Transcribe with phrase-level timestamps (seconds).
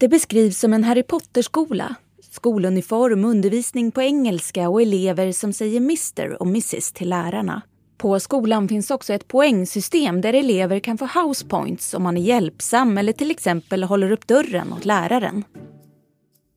[0.00, 1.94] Det beskrivs som en Harry Potter-skola.
[2.30, 7.62] Skoluniform, undervisning på engelska och elever som säger Mr och Mrs till lärarna.
[7.98, 12.20] På skolan finns också ett poängsystem där elever kan få house points om man är
[12.20, 15.44] hjälpsam eller till exempel håller upp dörren åt läraren.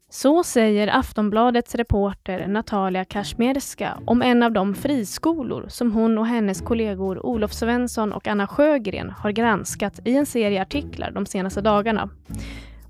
[0.09, 6.61] Så säger Aftonbladets reporter Natalia Kashmerska om en av de friskolor som hon och hennes
[6.61, 12.09] kollegor Olof Svensson och Anna Sjögren har granskat i en serie artiklar de senaste dagarna.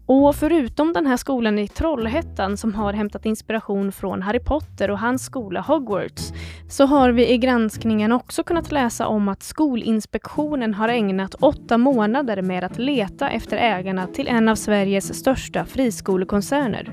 [0.06, 5.00] Och förutom den här skolan i Trollhättan som har hämtat inspiration från Harry Potter och
[5.00, 6.34] hans skola Hogwarts,
[6.70, 12.42] så har vi i granskningen också kunnat läsa om att Skolinspektionen har ägnat åtta månader
[12.42, 16.92] med att leta efter ägarna till en av Sveriges största friskolekoncerner,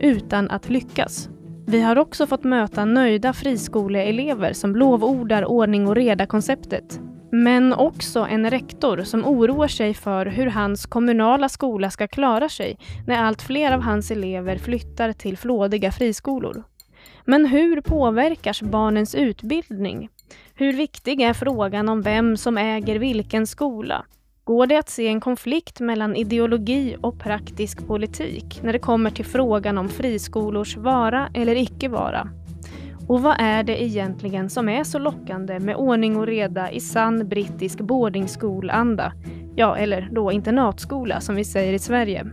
[0.00, 1.28] utan att lyckas.
[1.66, 8.50] Vi har också fått möta nöjda friskoleelever som lovordar ordning och reda-konceptet men också en
[8.50, 13.72] rektor som oroar sig för hur hans kommunala skola ska klara sig när allt fler
[13.72, 16.62] av hans elever flyttar till flådiga friskolor.
[17.24, 20.08] Men hur påverkas barnens utbildning?
[20.54, 24.04] Hur viktig är frågan om vem som äger vilken skola?
[24.44, 29.24] Går det att se en konflikt mellan ideologi och praktisk politik när det kommer till
[29.24, 32.39] frågan om friskolors vara eller icke vara?
[33.10, 37.28] Och vad är det egentligen som är så lockande med ordning och reda i sann
[37.28, 39.12] brittisk boardingskola
[39.56, 42.26] Ja, eller då internatskola som vi säger i Sverige.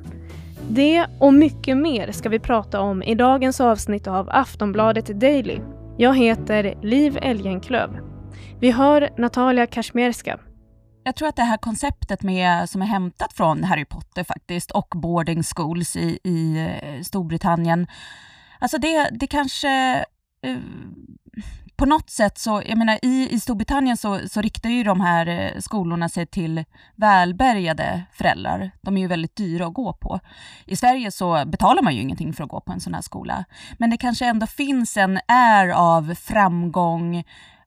[0.69, 5.59] Det och mycket mer ska vi prata om i dagens avsnitt av Aftonbladet Daily.
[5.97, 7.99] Jag heter Liv Elgenklöv.
[8.59, 10.39] Vi hör Natalia Kashmerska.
[11.03, 14.93] Jag tror att det här konceptet med, som är hämtat från Harry Potter faktiskt och
[14.95, 17.87] boarding schools i, i eh, Storbritannien,
[18.59, 20.05] alltså det, det kanske
[20.47, 20.57] Eh,
[21.77, 25.27] på något sätt så, jag menar i, i Storbritannien så, så riktar ju de här
[25.27, 26.63] eh, skolorna sig till
[26.95, 28.71] välbärgade föräldrar.
[28.81, 30.19] De är ju väldigt dyra att gå på.
[30.65, 33.45] I Sverige så betalar man ju ingenting för att gå på en sån här skola.
[33.77, 37.17] Men det kanske ändå finns en är av framgång,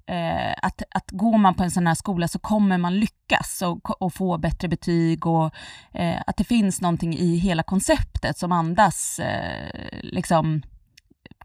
[0.06, 4.02] eh, att, att går man på en sån här skola så kommer man lyckas och,
[4.02, 5.54] och få bättre betyg och
[5.92, 9.70] eh, att det finns någonting i hela konceptet som andas eh,
[10.02, 10.62] liksom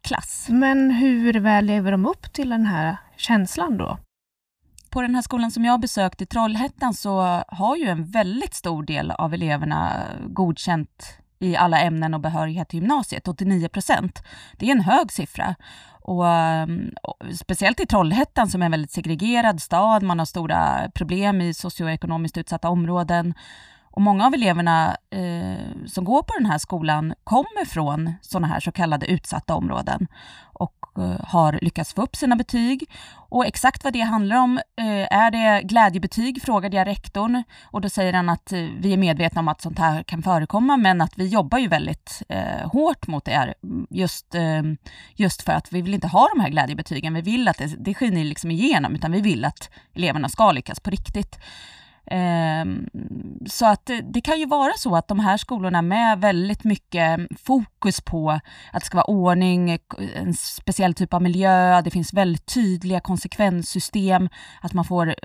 [0.06, 0.48] klass.
[0.50, 3.98] Men hur väl lever de upp till den här känslan då?
[4.90, 8.84] På den här skolan som jag besökt i Trollhättan så har ju en väldigt stor
[8.84, 14.24] del av eleverna godkänt i alla ämnen och behörighet till gymnasiet, 89 procent.
[14.58, 15.56] Det är en hög siffra.
[16.02, 16.26] Och,
[17.04, 21.54] och, speciellt i Trollhättan som är en väldigt segregerad stad, man har stora problem i
[21.54, 23.34] socioekonomiskt utsatta områden.
[23.96, 28.60] Och många av eleverna eh, som går på den här skolan kommer från sådana här
[28.60, 30.08] så kallade utsatta områden
[30.44, 32.90] och eh, har lyckats få upp sina betyg.
[33.30, 37.90] Och exakt vad det handlar om, eh, är det glädjebetyg, frågade jag rektorn och då
[37.90, 41.18] säger han att eh, vi är medvetna om att sånt här kan förekomma men att
[41.18, 43.54] vi jobbar ju väldigt eh, hårt mot det
[43.90, 44.64] just, eh,
[45.16, 47.14] just för att vi vill inte ha de här glädjebetygen.
[47.14, 50.80] Vi vill att det, det skiner liksom igenom utan vi vill att eleverna ska lyckas
[50.80, 51.40] på riktigt.
[52.08, 52.90] Ehm,
[53.46, 58.02] så att det, kan ju vara så att de här skolorna med väldigt mycket fokus
[58.02, 58.30] på
[58.72, 59.80] att det ska vara ordning,
[60.16, 64.30] en speciell typ av miljö, det finns väldigt tydliga konsekvenssystem,
[64.62, 65.16] att man får eh,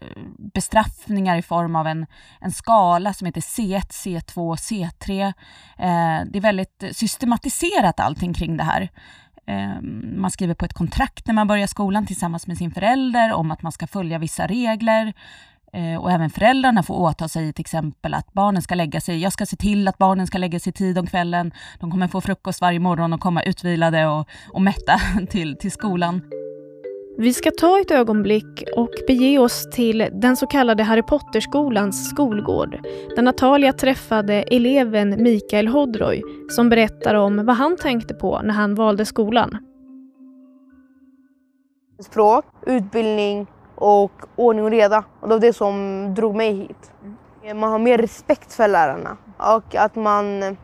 [0.54, 2.06] bestraffningar i form av en,
[2.41, 5.32] en skala som heter C1, C2, C3.
[6.26, 8.91] det är väldigt systematiserat allting kring det här.
[9.47, 13.50] Ehm, man skriver på ett kontrakt när man börjar skolan tillsammans med sin förälder om
[13.50, 15.12] att man ska följa vissa regler.
[15.72, 19.19] Eh, och även föräldrarna får åta sig till exempel att barnen ska lägga sig.
[19.22, 21.53] Jag ska se till att barnen ska lägga sig tid om kvällen.
[21.81, 26.22] De kommer få frukost varje morgon och komma utvilade och, och mätta till, till skolan.
[27.19, 32.78] Vi ska ta ett ögonblick och bege oss till den så kallade Harry Potter-skolans skolgård
[33.16, 38.75] där Natalia träffade eleven Mikael Hodroy som berättar om vad han tänkte på när han
[38.75, 39.59] valde skolan.
[42.03, 43.47] Språk, utbildning
[43.80, 45.04] och ordning och reda.
[45.20, 46.91] Och det var det som drog mig hit.
[47.44, 47.58] Mm.
[47.58, 50.56] Man har mer respekt för lärarna och att man,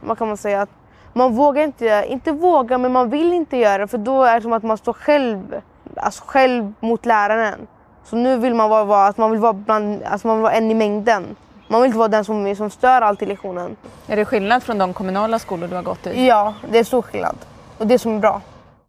[0.00, 0.70] vad kan man säga, att
[1.12, 4.52] man vågar inte, inte våga men man vill inte göra för då är det som
[4.52, 5.60] att man står själv,
[5.96, 7.66] alltså själv mot läraren.
[8.04, 10.70] Så nu vill man vara, att man vill vara, bland, alltså man vill vara en
[10.70, 11.36] i mängden.
[11.68, 13.76] Man vill inte vara den som, som stör allt i lektionen.
[14.06, 16.26] Är det skillnad från de kommunala skolor du har gått i?
[16.26, 17.36] Ja, det är stor skillnad.
[17.78, 18.40] Och det som är bra.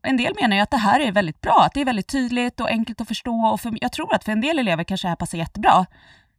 [0.02, 2.60] En del menar ju att det här är väldigt bra, att det är väldigt tydligt
[2.60, 5.10] och enkelt att förstå och för, jag tror att för en del elever kanske det
[5.10, 5.86] här passar jättebra.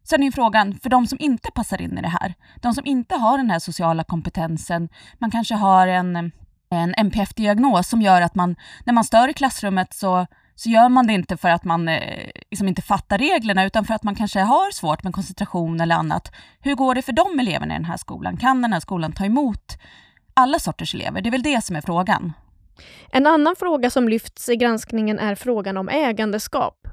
[0.04, 3.14] Sen är frågan, för de som inte passar in i det här, de som inte
[3.14, 4.88] har den här sociala kompetensen,
[5.18, 6.32] man kanske har en,
[6.70, 10.26] en NPF-diagnos som gör att man, när man stör i klassrummet så
[10.58, 13.94] så gör man det inte för att man eh, liksom inte fattar reglerna, utan för
[13.94, 16.32] att man kanske har svårt med koncentration eller annat.
[16.60, 18.36] Hur går det för de eleverna i den här skolan?
[18.36, 19.78] Kan den här skolan ta emot
[20.34, 21.20] alla sorters elever?
[21.20, 22.32] Det är väl det som är frågan.
[23.10, 26.88] En annan fråga som lyfts i granskningen är frågan om ägandeskap.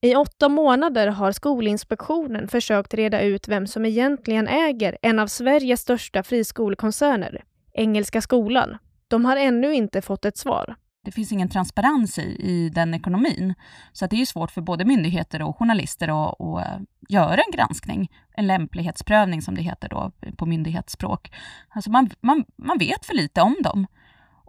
[0.00, 5.80] I åtta månader har Skolinspektionen försökt reda ut vem som egentligen äger en av Sveriges
[5.80, 8.78] största friskolekoncerner, Engelska skolan.
[9.08, 10.76] De har ännu inte fått ett svar.
[11.04, 13.54] Det finns ingen transparens i, i den ekonomin.
[13.92, 17.52] Så att det är svårt för både myndigheter och journalister att, att eh, göra en
[17.52, 21.32] granskning, en lämplighetsprövning som det heter då på myndighetsspråk.
[21.68, 23.86] Alltså man, man, man vet för lite om dem.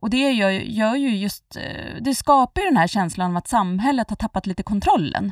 [0.04, 3.48] Och det gör, gör ju just, eh, det skapar ju den här känslan av att
[3.48, 5.32] samhället har tappat lite kontrollen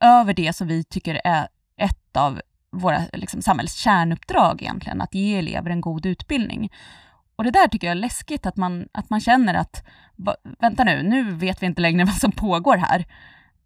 [0.00, 2.40] över det som vi tycker är ett av
[2.70, 6.72] våra liksom, samhälls kärnuppdrag egentligen, att ge elever en god utbildning.
[7.36, 9.86] Och det där tycker jag är läskigt, att man, att man känner att,
[10.58, 13.04] vänta nu, nu vet vi inte längre vad som pågår här.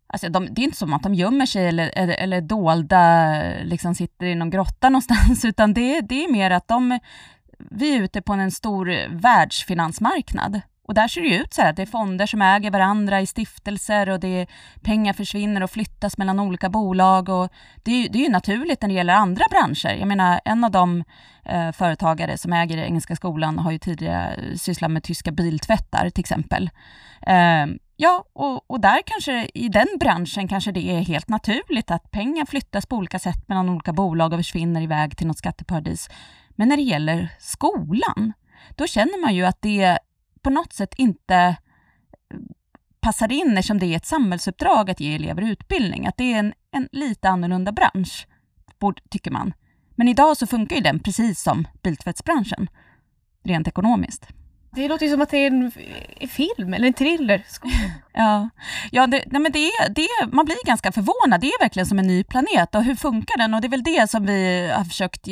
[0.06, 3.94] Alltså de, det är inte som att de gömmer sig eller, eller, eller dolda, liksom
[3.94, 6.98] sitter i någon grotta någonstans, utan det, det är mer att de,
[7.70, 11.70] vi är ute på en stor eh, världsfinansmarknad och där ser det ut så här
[11.70, 14.46] att det är fonder som äger varandra i stiftelser och det är,
[14.82, 17.28] pengar försvinner och flyttas mellan olika bolag.
[17.28, 17.52] Och
[17.82, 19.96] det, är, det är ju naturligt när det gäller andra branscher.
[19.98, 21.04] Jag menar, en av de
[21.44, 26.20] eh, företagare som äger Engelska skolan har ju tidigare eh, sysslat med tyska biltvättar till
[26.20, 26.70] exempel.
[27.26, 27.66] Eh,
[27.96, 32.46] ja, och, och där kanske i den branschen kanske det är helt naturligt att pengar
[32.46, 36.08] flyttas på olika sätt mellan olika bolag och försvinner iväg till något skatteparadis.
[36.56, 38.32] Men när det gäller skolan,
[38.70, 39.98] då känner man ju att det
[40.42, 42.38] på något sätt inte eh,
[43.00, 46.06] passar in eftersom det är ett samhällsuppdrag att ge elever utbildning.
[46.06, 48.26] Att det är en, en lite annorlunda bransch,
[49.10, 49.54] tycker man.
[49.94, 52.68] Men idag så funkar ju den precis som biltvättsbranschen,
[53.44, 54.28] rent ekonomiskt.
[54.74, 55.72] Det låter ju som att det är en,
[56.28, 57.46] film eller en thriller.
[58.12, 58.48] ja,
[58.90, 61.40] ja det, nej men det, det, man blir ganska förvånad.
[61.40, 62.74] Det är verkligen som en ny planet.
[62.74, 63.54] Och hur funkar den?
[63.54, 65.28] Och det är väl det som vi har försökt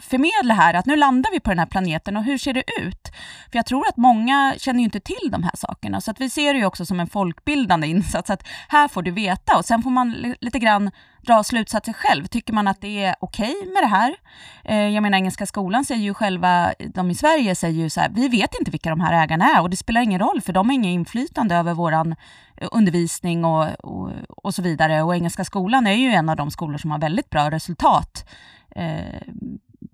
[0.00, 0.74] förmedla här.
[0.74, 3.12] Att nu landar vi på den här planeten och hur ser det ut?
[3.50, 6.00] För jag tror att många känner ju inte till de här sakerna.
[6.00, 8.30] Så att vi ser det ju också som en folkbildande insats.
[8.30, 10.90] Att här får du veta och sen får man lite grann
[11.26, 12.26] dra slutsatser själv.
[12.26, 14.16] Tycker man att det är okej okay med det här?
[14.64, 18.08] Eh, jag menar Engelska skolan säger ju själva, de i Sverige säger ju så här,
[18.14, 20.68] vi vet inte vilka de här ägarna är och det spelar ingen roll för de
[20.68, 22.14] har inget inflytande över våran
[22.56, 25.02] eh, undervisning och, och, och, så vidare.
[25.02, 28.28] Och Engelska skolan är ju en av de skolor som har väldigt bra resultat
[28.76, 29.22] eh,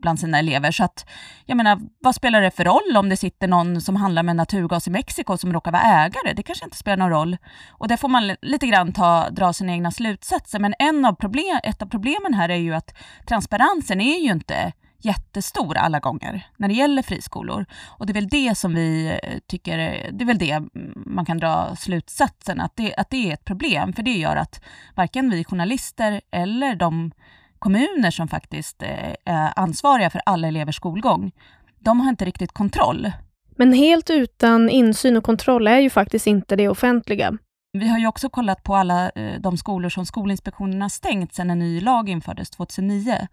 [0.01, 0.71] bland sina elever.
[0.71, 1.07] Så att,
[1.47, 4.87] jag menar, vad spelar det för roll om det sitter någon som handlar med naturgas
[4.87, 6.33] i Mexiko som råkar vara ägare?
[6.33, 7.37] Det kanske inte spelar någon roll.
[7.71, 10.59] Och där får man lite grann ta, dra sina egna slutsatser.
[10.59, 12.95] Men en av problem, ett av problemen här är ju att
[13.27, 17.67] transparensen är ju inte jättestor alla gånger när det gäller friskolor.
[17.87, 20.63] Och det är väl det som vi eh, tycker, eh, det är väl det
[20.95, 23.93] man kan dra slutsatsen, att det, att det är ett problem.
[23.93, 24.63] För det gör att
[24.95, 27.13] varken vi journalister eller de
[27.61, 31.33] kommuner som faktiskt eh, är ansvariga för alla elevers skolgång,
[31.79, 33.13] de har inte riktigt kontroll.
[33.57, 37.39] Men helt utan insyn och kontroll är ju faktiskt inte det offentliga.
[37.73, 41.51] Vi har ju också kollat på alla eh, de skolor som Skolinspektionen har stängt sedan
[41.51, 43.29] en ny lag infördes 2009,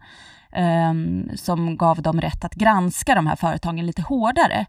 [0.52, 4.66] ehm, som gav dem rätt att granska de här företagen lite hårdare.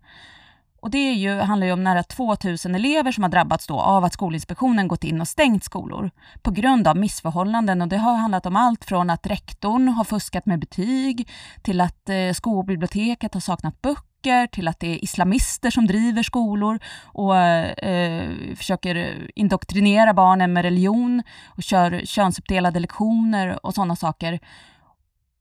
[0.81, 4.03] Och det är ju, handlar ju om nära 2000 elever som har drabbats då av
[4.03, 6.11] att Skolinspektionen gått in och stängt skolor
[6.41, 7.81] på grund av missförhållanden.
[7.81, 11.29] Och det har handlat om allt från att rektorn har fuskat med betyg
[11.61, 16.79] till att eh, skolbiblioteket har saknat böcker till att det är islamister som driver skolor
[17.03, 24.39] och eh, försöker indoktrinera barnen med religion och kör könsuppdelade lektioner och sådana saker.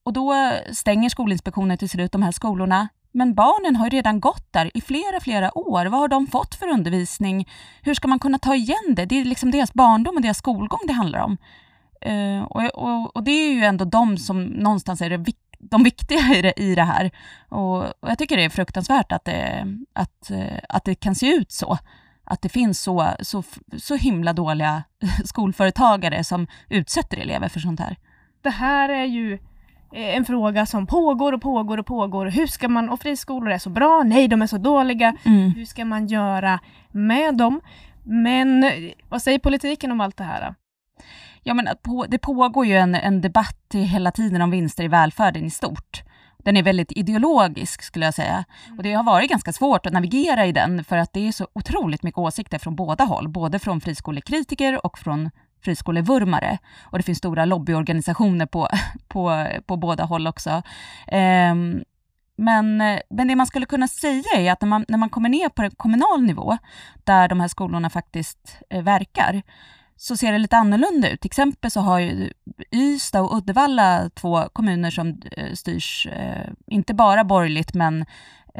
[0.04, 4.52] Och då stänger Skolinspektionen till slut de här skolorna men barnen har ju redan gått
[4.52, 5.86] där i flera, flera år.
[5.86, 7.48] Vad har de fått för undervisning?
[7.82, 9.04] Hur ska man kunna ta igen det?
[9.04, 11.36] Det är liksom deras barndom och deras skolgång det handlar om.
[12.06, 16.36] Uh, och, och, och, det är ju ändå de som någonstans är det, de viktiga
[16.36, 17.10] i det, i det här.
[17.48, 21.26] Och, och, jag tycker det är fruktansvärt att det, att, eh, att det kan se
[21.26, 21.78] ut så.
[22.24, 23.42] Att det finns så, så,
[23.78, 24.82] så himla dåliga
[25.24, 27.96] skolföretagare som utsätter elever för sånt här.
[28.42, 29.38] Det här är ju
[29.92, 32.26] en fråga som pågår och pågår och pågår.
[32.26, 35.16] Hur ska man, och friskolor är så bra, nej de är så dåliga.
[35.24, 35.50] Mm.
[35.50, 37.60] Hur ska man göra med dem?
[38.02, 38.70] Men
[39.08, 40.54] vad säger politiken om allt det här?
[41.42, 41.68] Ja, men
[42.08, 46.02] det pågår ju en, en debatt hela tiden om vinster i välfärden i stort.
[46.44, 48.44] Den är väldigt ideologisk skulle jag säga.
[48.76, 51.48] Och det har varit ganska svårt att navigera i den för att det är så
[51.52, 53.28] otroligt mycket åsikter från båda håll.
[53.28, 55.30] Både från friskolekritiker och från
[55.60, 56.58] friskolevurmare.
[56.82, 58.68] Och det finns stora lobbyorganisationer på,
[59.08, 60.62] på, på båda håll också.
[61.12, 61.84] Um,
[62.40, 62.76] men,
[63.10, 65.70] men det man skulle kunna säga är att när man, när man kommer ner på
[65.76, 66.58] kommunal nivå,
[67.04, 69.42] där de här skolorna faktiskt eh, verkar,
[69.96, 71.20] så ser det lite annorlunda ut.
[71.20, 72.32] Till exempel så har ju
[72.74, 78.04] Ystad och Uddevalla två kommuner som eh, styrs, eh, inte bara borgerligt, men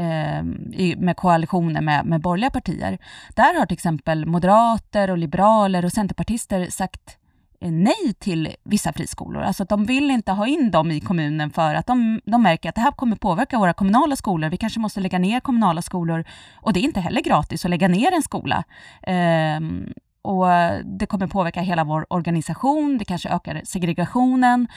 [0.00, 2.98] Ehm, med koalitioner med, med borgerliga partier.
[3.34, 7.18] Där har till exempel moderater och liberaler och centerpartister sagt
[7.60, 9.42] eh, nej till vissa friskolor.
[9.42, 12.68] Alltså att de vill inte ha in dem i kommunen för att de, de märker
[12.68, 14.48] att det här kommer påverka våra kommunala skolor.
[14.48, 16.24] Vi kanske måste lägga ner kommunala skolor
[16.54, 18.64] och det är inte heller gratis att lägga ner en skola.
[19.06, 19.92] Um,
[20.28, 24.68] och eh, det kommer påverka hela vår organisation, det kanske ökar segregationen.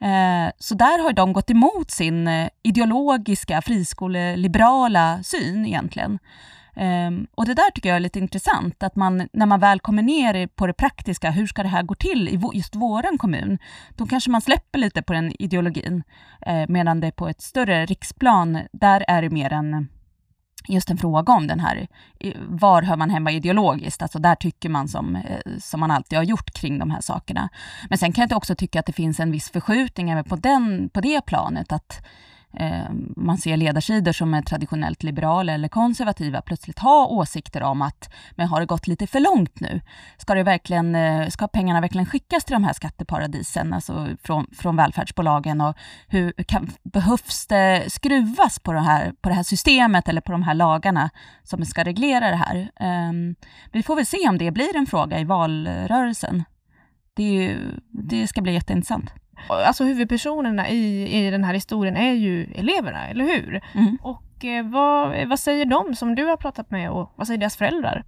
[0.00, 6.18] Eh, så där har de gått emot sin eh, ideologiska friskoleliberala syn egentligen.
[6.76, 10.02] Ehm, och det där tycker jag är lite intressant, att man när man väl kommer
[10.02, 13.58] ner på det praktiska, hur ska det här gå till i just våran kommun?
[13.96, 16.02] Då kanske man släpper lite på den ideologin,
[16.68, 19.88] medan det på ett större riksplan, där är det mer en
[20.68, 21.86] just en fråga om den här,
[22.48, 24.02] var hör man hemma ideologiskt?
[24.02, 27.48] Alltså där tycker man som, eh, som man alltid har gjort kring de här sakerna.
[27.88, 30.88] Men sen kan jag också tycka att det finns en viss förskjutning även på, den,
[30.88, 32.06] på det planet, att
[32.56, 38.10] Eh, man ser ledarsidor som är traditionellt liberala eller konservativa plötsligt ha åsikter om att
[38.30, 39.80] men har det gått lite för långt nu?
[40.18, 44.76] Ska, det verkligen, eh, ska pengarna verkligen skickas till de här skatteparadisen, alltså från, från
[44.76, 45.60] välfärdsbolagen?
[45.60, 45.76] Och
[46.08, 50.42] hur kan, behövs det skruvas på det, här, på det här systemet eller på de
[50.42, 51.10] här lagarna
[51.42, 52.70] som ska reglera det här?
[52.80, 53.34] Ehm,
[53.72, 56.44] vi får väl se om det blir en fråga i valrörelsen.
[57.14, 57.58] Det, ju,
[57.90, 59.10] det ska bli jätteintressant
[59.48, 63.60] alltså huvudpersonerna i, i den här historien är ju eleverna, eller hur?
[63.74, 63.98] Mm.
[64.02, 67.56] Och eh, vad, vad säger de som du har pratat med och vad säger deras
[67.56, 68.04] föräldrar?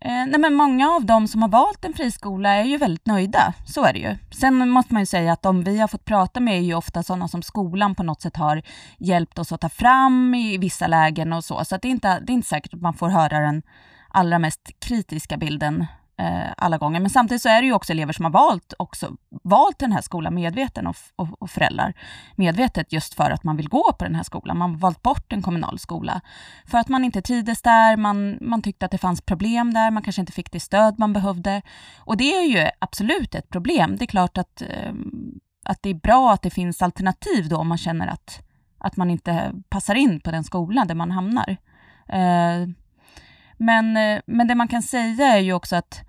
[0.00, 3.54] Eh, nej men många av dem som har valt en friskola är ju väldigt nöjda,
[3.66, 4.16] så är det ju.
[4.40, 7.02] Sen måste man ju säga att de vi har fått prata med är ju ofta
[7.02, 8.62] sådana som skolan på något sätt har
[8.98, 11.64] hjälpt oss att ta fram i vissa lägen och så.
[11.64, 13.62] Så det, är inte, det är inte säkert att man får höra den
[14.08, 15.86] allra mest kritiska bilden
[16.18, 17.00] eh, alla gånger.
[17.00, 20.00] Men samtidigt så är det ju också elever som har valt, också, valt den här
[20.00, 21.94] skolan medveten och, och, och, föräldrar
[22.36, 24.58] medvetet just för att man vill gå på den här skolan.
[24.58, 26.20] Man har valt bort en kommunal skola
[26.66, 30.02] för att man inte trivdes där, man, man tyckte att det fanns problem där, man
[30.02, 31.62] kanske inte fick det stöd man behövde.
[31.98, 33.96] Och det är ju absolut ett problem.
[33.96, 34.92] Det är klart att, eh,
[35.64, 38.42] att det är bra att det finns alternativ då om man känner att,
[38.78, 41.56] att man inte passar in på den skola där man hamnar.
[42.08, 42.68] Eh,
[43.56, 46.05] men, eh, men det man kan säga är ju också att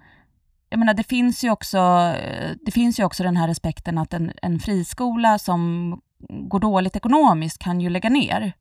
[0.69, 1.77] jag menar, det finns ju också,
[2.21, 5.91] eh, det finns ju också den här respekten att en, en friskola som
[6.29, 8.53] går dåligt ekonomiskt kan ju lägga ner.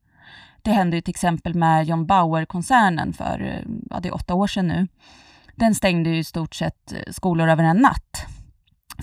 [0.61, 4.47] Det hände ju till exempel med John Bauer-koncernen för eh, ja, det är åtta år
[4.47, 4.87] sedan nu.
[5.55, 8.25] Den stängde ju i stort sett eh, skolor över en natt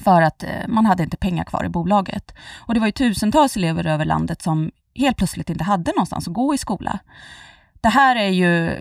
[0.04, 2.34] för att man hade inte pengar kvar i bolaget.
[2.58, 6.34] Och det var ju tusentals elever över landet som helt plötsligt inte hade någonstans att
[6.34, 6.98] gå i skola
[7.84, 8.80] det här är ju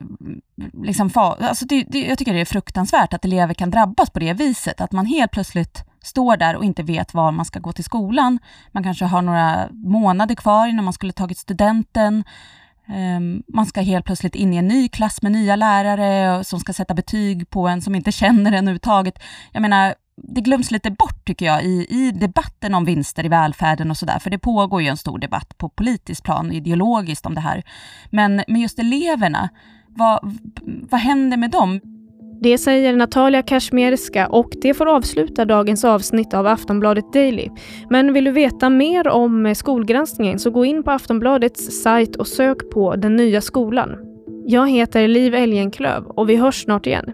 [0.83, 4.33] liksom, alltså det, det, jag tycker det är fruktansvärt att elever kan drabbas på det
[4.33, 7.83] viset, att man helt plötsligt står där och inte vet var man ska gå till
[7.83, 8.39] skolan.
[8.71, 12.23] Man kanske har några månader kvar innan man skulle tagit studenten.
[12.87, 16.73] Ehm, man ska helt plötsligt in i en ny klass med nya lärare som ska
[16.73, 19.19] sätta betyg på en som inte känner en överhuvudtaget.
[19.51, 23.91] Jag menar, det glöms lite bort tycker jag i, i debatten om vinster i välfärden
[23.91, 27.41] och sådär, för det pågår ju en stor debatt på politiskt plan, ideologiskt om det
[27.41, 27.63] här.
[28.09, 29.49] Men men just eleverna,
[29.87, 30.19] vad,
[30.63, 31.79] vad händer med dem?
[32.41, 37.49] Det säger Natalia Kashmerska och det får avsluta dagens avsnitt av Aftonbladet Daily.
[37.89, 42.69] Men vill du veta mer om skolgranskningen så gå in på Aftonbladets sajt och sök
[42.73, 43.89] på Den nya skolan.
[44.45, 47.13] Jag heter Liv Elgenklöv och vi hörs snart igen.